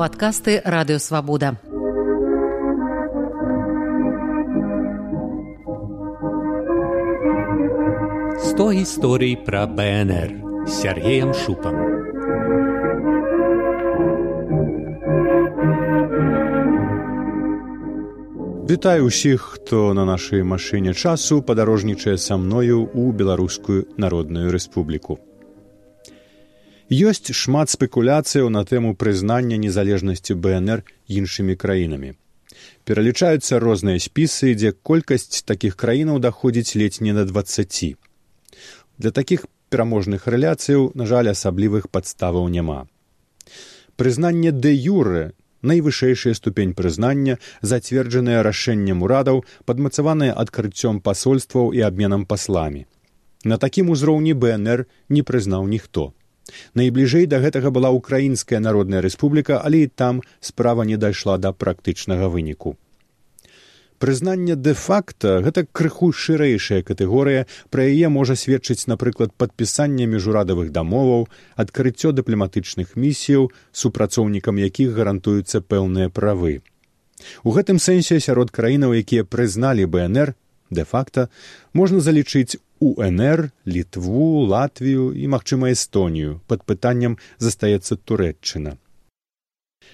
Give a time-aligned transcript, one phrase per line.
[0.00, 1.60] падкасты радыёвабода.
[8.40, 10.30] Сто гісторый пра БНР
[10.64, 11.76] Сергеем Шупам.
[18.70, 25.20] Вітаю ўсіх, хто на нашай машыне часу падарожнічае са мною ў беларускую народную рэспубліку.
[26.90, 32.18] Ёсць шмат спекуляцыяў на тэму прызнання незалежнасці БНР іншымі краінамі.
[32.82, 37.94] Пералічаюцца розныя спісы, дзе колькасць такіх краінаў даходзіць ледзь не на 20.
[38.98, 42.90] Для такіх пераможных рэляцыяў, на жаль, асаблівых падставаў няма.
[43.94, 52.86] Прызнанне дэ юры найвышэйшая ступень прызнання, зацверджаная рашэннем урадаў, падмацаваная адкрыццём пасольстваў і абменам пасламі.
[53.44, 56.12] На такім узроўні БНР не прызнаў ніхто.
[56.74, 62.28] Найбліжэй да гэтага была ўкраінская народная рэспубліка, але і там справа не дайшла да практычнага
[62.28, 62.76] выніку.
[64.00, 71.28] Прызнанне дэ-факта гэта крыху шырэйшая катэгорыя, пра яе можа сведчыць, напрыклад, падпісанне міжурадавых дамоваў,
[71.60, 76.64] адкрыццё дыпламатычных місіяў, супрацоўнікам якіх гарантуюцца пэўныя правы.
[77.44, 80.32] У гэтым сэнсе сярод краінаў, якія прызналі БНР
[80.72, 81.28] дэ-факта,
[81.76, 86.40] можна залічыць УНР, літву, латвію і магчыма эстонію.
[86.46, 88.76] Пад пытаннем застаецца турэччына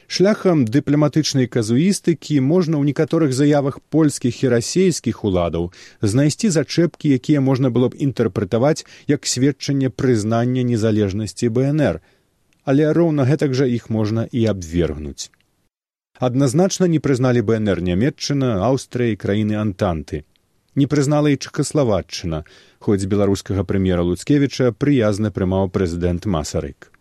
[0.06, 7.70] шляхам дыпламатычнай казуістыкі можна ў некаторых заявах польскіх і расійскіх уладаў знайсці зачэпкі якія можна
[7.75, 12.01] было б інтэрпрэтаваць як сведчанне прызнання незалежнасці бнр
[12.64, 15.31] але роўна гэтак жа іх можна і абвергнуць.
[16.19, 20.25] Адназначна не прызналі бнр нямметчына аўстрыі краіны антанты
[20.77, 22.45] не прызнала і чэхаславаччына
[22.87, 26.93] хоць беларускага прэм'ера луцкевіча прыязна прымаў прэзідэнт масарык.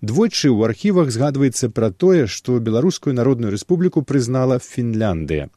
[0.00, 5.52] Двойчы ў архівах згадваецца пра тое што беларускую народную рэспубліку прызнала фінляндыя.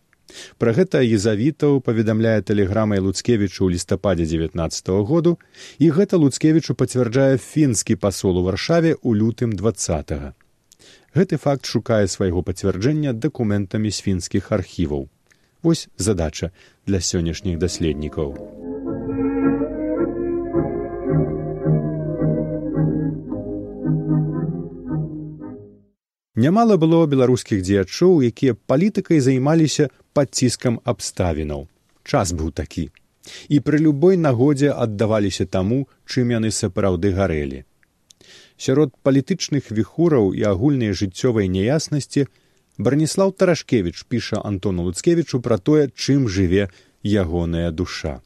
[0.59, 5.35] Пра гэта езавітаў паведамляе тэлеграмай луцкевічу ў лістападзе девятнацатого году
[5.79, 10.33] і гэта луцкевічу пацвярджае фінскі пасол у варшаве ў лютым двадцатого
[11.13, 15.05] гэты факт шукае свайго пацвярджэння дакументамі з фінскіх архіваў
[15.63, 16.51] Вось задача
[16.85, 18.35] для сённяшніх даследнікаў.
[26.35, 31.69] Нямала было беларускіх дзеячоў, якія палітыкай займаліся пад ціскам абставінаў.
[32.03, 32.89] Час быў такі.
[33.47, 37.63] І пры любой нагодзе аддаваліся таму, чым яны сапраўды гарэлі.
[38.57, 42.27] Сярод палітычных віхураў і агульнай жыццёвай няяснасці
[42.77, 46.69] Браніслаў Тарашкевіч піша Антону Луцкевічу пра тое, чым жыве
[47.03, 48.21] ягоная душа.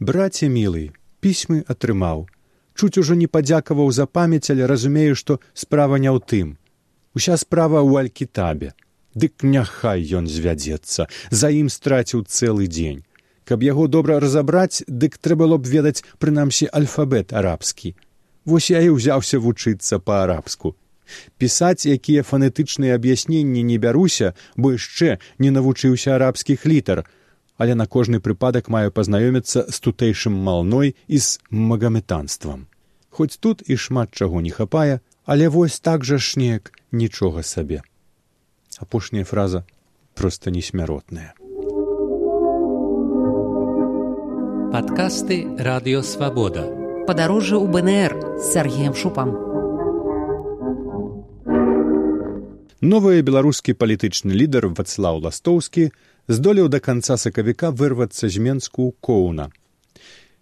[0.00, 2.28] Браце мілы, пісьмы атрымаў.
[2.72, 6.56] Чуць ужо не падзякаваў за памяць, але разумею, што справа не ў тым.
[7.12, 8.72] Уся справа ў алькітабе.
[9.12, 13.04] Дык няхай ён звядзецца, за ім страціў цэлы дзень.
[13.44, 17.96] Каб яго добра разабраць, дык трэба было б ведаць прынамсі альфабет арабскі.
[18.48, 20.76] Вось я і ўзяўся вучыцца па-арабску
[21.38, 27.04] пісаць якія фанетычныя аб'ясненні не бяруся бо яшчэ не навучыўся арабскіх літар.
[27.58, 32.66] Але на кожны прыпадак маю пазнаёміцца з тутэйшым малной і з магаметанствам
[33.18, 37.82] хоць тут і шмат чаго не хапае але вось так жа шнег нічога сабе.
[38.78, 39.64] Апошняя фраза
[40.14, 41.34] проста несмяротная.
[44.72, 46.64] Падкасты радыёвабода
[47.10, 49.47] падарожжа ў бнр з сергеем шупам
[52.80, 55.90] новы беларускі палітычны лідар вацлаў ластоўскі
[56.30, 59.50] здолеў да канца сакавіка вырвацца з менску коуна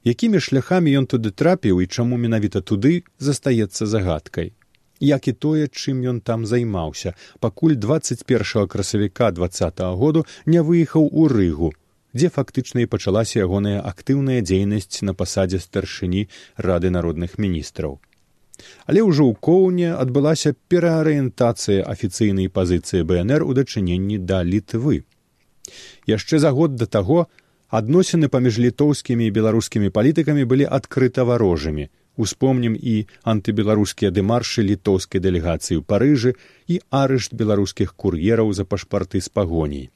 [0.05, 4.53] якімі шляхамі ён туды трапіў і чаму менавіта туды застаецца загадкай.
[5.01, 11.09] Як і тое чым ён там займаўся пакуль двадцать першага красавіка двадцатого году не выехаў
[11.09, 11.73] у рыгу
[12.13, 17.97] дзе фактычна і пачалася ягоная актыўная дзейнасць на пасадзе старшыні рады народных міністраў
[18.87, 25.05] Але ўжо ў коўне адбылася пераарыентацыя афіцыйнай пазіцыі бнр у дачыненні да літвы.
[26.06, 27.26] Яшчэ за год да таго
[27.81, 31.91] адносіны паміж літоўскімі і беларускімі палітыкамі былі адкрыта варожымі.
[32.17, 32.94] Успомнім і
[33.29, 36.38] антыбеларускія дэмаршы літоўскай дэлегацыі ў парыжы
[36.73, 39.87] і арышт беларускіх кур'ераў за пашпарты з пагоній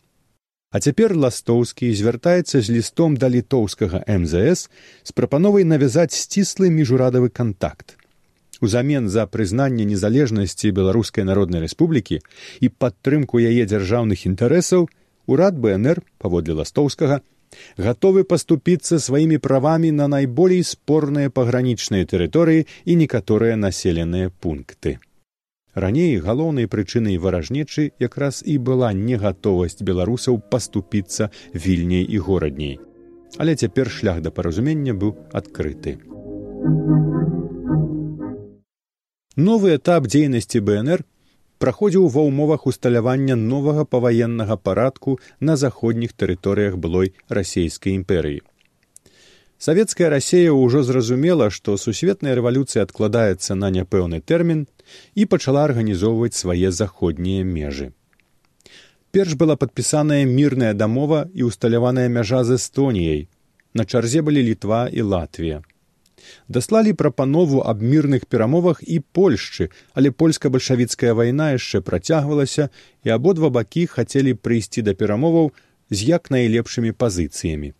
[0.70, 4.68] а цяпер ластоўскі звяртаецца з лістом да літоўскага мзс
[5.02, 7.96] з прапановай навязаць сціслы міжурадавы кантакт
[8.60, 12.20] узамен за прызнанне незалежнасці беларускай народнай рэспублікі
[12.60, 14.88] і падтрымку яе дзяржаўных інтарэсаў
[15.26, 17.20] урад бнр паводле ластоўскага
[17.76, 24.98] гатовы паступіцца сваімі правамі на найболей спорныя пагранічныя тэрыторыі і некаторыя населеныя пункты
[25.74, 32.80] Раней галоўнай прычынай варажнечы якраз і была негатовасць беларусаў паступіцца вільняй і горадняй.
[33.38, 35.98] Але цяпер шлях да паразумення быў адкрыты.
[39.40, 41.02] Новы этап дзейнасці БНР
[41.64, 45.14] праходзіў ва ўмовах усталявання новага паваеннага парадку
[45.48, 48.42] на заходніх тэрыторыях былой расійскай імперыі.
[49.56, 54.66] Савецкая рассея ўжо зразумела, што сусветная рэвалюцыя адкладаецца на няпэўны тэрмін
[55.14, 57.90] і пачала арганізоўваць свае заходнія межы.
[59.10, 63.28] Перш была падпісаная мірная дамова і усталяваная мяжа з эстоніяй.
[63.72, 65.64] На чарзе былі літва і Латвія.
[66.48, 72.70] Даслалі прапанову аб мірных перамовах і Польшчы, але польска-бальшавіцкая вайна яшчэ працягвалася
[73.04, 75.52] і абодва бакі хацелі прыйсці да перамоваў
[75.90, 77.74] з як найлепшымі пазіцыямі.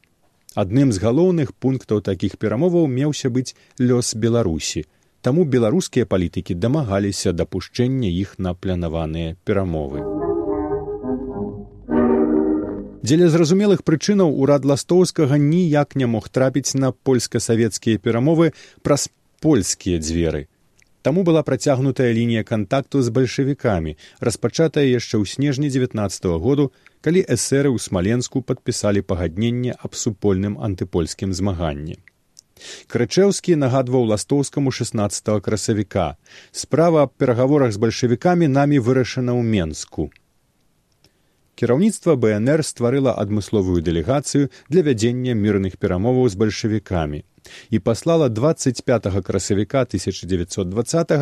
[0.54, 4.86] Адным з галоўных пунктаў такіх перамоваў меўся быць лёс беларусі.
[5.20, 10.19] Таму беларускія палітыкі дамагаліся дапушчэння іх на планаваныя перамовы.
[13.10, 18.52] Дзеля зразумелых прычынаў урад ластоўскага ніяк не мог трапіць на польска-савецкія перамовы
[18.86, 19.08] праз
[19.42, 20.46] польскія дзверы.
[21.02, 26.70] Таму была працягнутая лінія кантакту з бальшавікамі, распачатая яшчэ ў снежні 19 -го году,
[27.02, 31.98] калі эсеры ў смаленску падпісалі пагадненне аб супольным антыпольскім змаганні.
[32.86, 36.14] Крычэўскі нагадваў ластоўскаму 16 красавіка.
[36.52, 40.10] Справа аб перагаворах з бальшавікамі намі вырашана ў Менску.
[41.60, 47.20] Кіраўніцтва БНР стварыла адмысловую дэлегацыю для вядзення мірных перамоваў з бальшавікамі
[47.68, 51.12] і паслала 25 красавіка 1920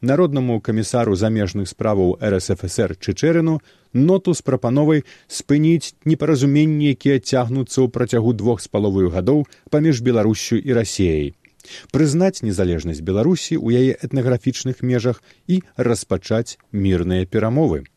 [0.00, 3.58] народнаму камісару замежных справаў рсфср чычэрыну
[3.92, 10.54] ноту з прапановай спыніць непаразуменні якія цягнуцца ў працягу двух з паловую гадоў паміж беларусю
[10.54, 11.34] і рассеяй
[11.90, 15.18] прызнаць незалежнасць беларусі ў яе этнаграфічных межах
[15.50, 17.90] і распачаць мірныя перамовы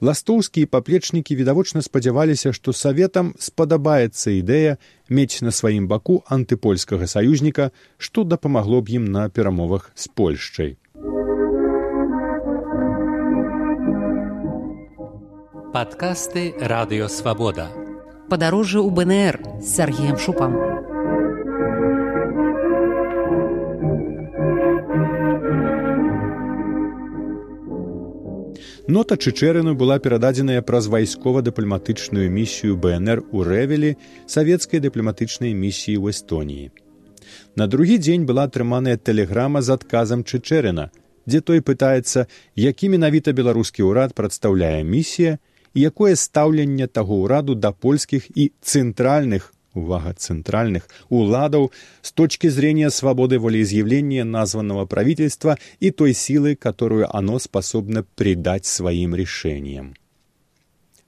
[0.00, 4.78] Ластоўскія паплечнікі відавочна спадзяваліся, што саветам спадабаецца ідэя
[5.08, 10.76] мець на сваім баку антыпольскага саюзніка, што дапамагло б ім на перамовах з Польшчай.
[15.72, 17.72] Падкасты радыёвабода.
[18.28, 20.71] Падарожжа ў БНР з Сергеем Шупам.
[28.92, 33.92] Нота Чычэрыну была перададзеная праз вайскова-дыпламатычную місію БНР у рэвелі
[34.34, 36.66] савецкай дыпламатычнай місіі ў Эстоніі.
[37.56, 40.84] На другі дзень была атрыманая тэлеграма з адказам Чычэрына,
[41.24, 45.40] дзе той пытаецца, які менавіта беларускі ўрад прадстаўляе місія
[45.72, 51.72] і якое стаўленне таго ўраду да польскіх і цэнтральных увага центральных уладаў
[52.02, 59.14] с точки зрения свободы волеизъявления названного правительства и той силы, которую оно способно придать своим
[59.14, 59.94] решениям.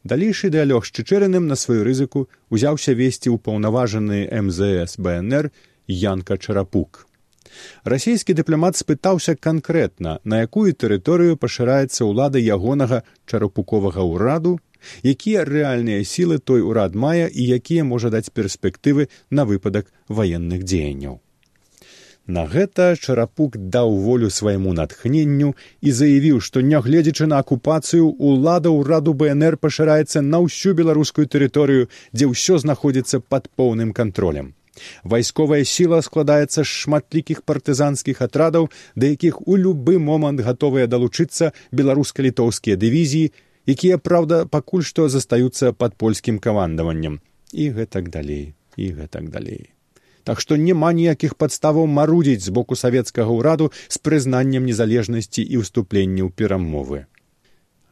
[0.05, 5.49] Далейшы дыалёг з чычэрыным на сваю рызыку узяўся весці ўпаўнаважаны МЗС БНР
[5.89, 7.09] Янка Чарапук.
[7.85, 14.59] Расійскі дыпламат спытаўся канкрэтна, на якую тэрыторыю пашыраецца ўлада ягонага чарапуковага ўраду
[15.03, 21.21] якія рэальныя сілы той урад мае і якія можа даць перспектывы на выпадак ваенных дзеянняў.
[22.27, 25.53] На гэта чарапук даў волю свайму натхненню
[25.85, 32.25] і заявіў, што нягледзячы на акупацыю ўлада ўраду БНР пашыраецца на ўсю беларускую тэрыторыю, дзе
[32.33, 34.55] ўсё знаходзіцца пад поўным кантролем.
[35.05, 42.81] Вайсковая сіла складаецца з шматлікіх партызанскіх атрадаў, да якіх у любы момант гатовыя далучыцца беларуска-літоўскія
[42.81, 43.33] дывізіі,
[43.67, 47.21] якія праўда пакуль што застаюцца пад польскім камандаваннем.
[47.53, 49.71] І гэтак далей і гэтак далей.
[50.25, 56.31] Так што няма ніякіх падставаў марудзіць з боку савецкага ўраду з прызнаннем незалежнасці і ўступленняў
[56.31, 57.07] перамовы.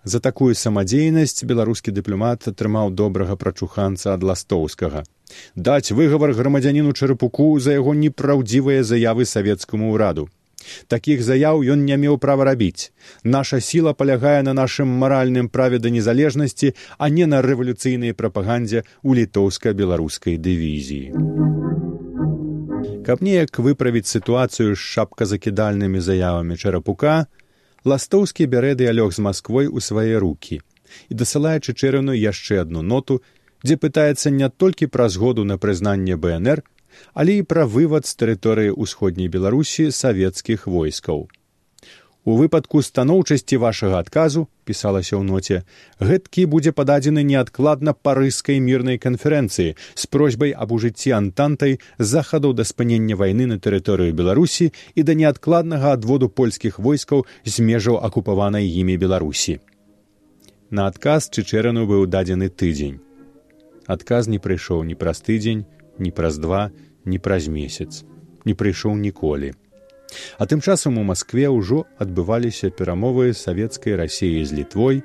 [0.05, 5.05] За такую самадзейнасць беларускі дыпламат атрымаў добрага прачуханца ад ластоўскага
[5.57, 10.29] даць выгавар грамадзяніну чарапуку за яго непраўдзівыя заявы савецкаму ўраду
[10.89, 12.93] Такіх заяў ён не меў права рабіць.
[13.25, 19.11] Наша сіла палягае на нашым маральным праве да незалежнасці, а не на рэвалюцыйнай прапагандзе ў
[19.23, 21.13] літоўска-беларускай дывізіі.
[23.03, 27.27] Каб неяк выправіць сітуацыю з шапказакідальнымі заявамі чарапука,
[27.85, 30.63] ластоўскі бярэ дыялёг з Масквой у свае рукі
[31.11, 33.23] і дасылае чычэрыну яшчэ адну ноту,
[33.65, 36.63] дзе пытаецца не толькі пра згоду на прызнанне БНР,
[37.15, 41.29] але і пра вывад з тэрыторыі ўсходняй беларусі савецкіх войскаў.
[42.25, 45.57] У выпадку станоўчасці вашага адказу пісалася ў ноце
[45.99, 53.19] гэткі будзе пададзены неадкладна парыжскай мірнай канферэнцыі з просьбай аб ужыцці антантай захадаў да спынення
[53.19, 59.59] вайны на тэрыторыю беларусі і да неадкладнага адводу польскіх войскаў з межаў акупаванай імі беларусі
[60.73, 62.97] на адказ чычэрану быў дадзены тыдзень.
[63.95, 65.67] Адказ не прыйшоў ні праз тыдзень
[66.03, 66.69] ні праз два
[67.05, 68.05] ні праз месяц
[68.45, 69.55] не прыйшоў ніколі
[70.39, 75.03] А тым часам у Маскве ўжо адбываліся перамовы савецкай рассіі з літвой,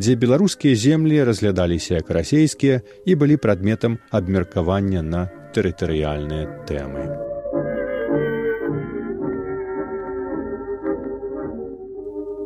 [0.00, 7.04] дзе беларускія землі разглядаліся як расійскія і былі прадметам абмеркавання на тэрытарыяльныя тэмы.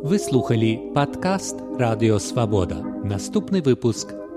[0.01, 2.83] Вы слухалі падкаст радыёвабода.
[3.05, 4.11] Наступны выпуск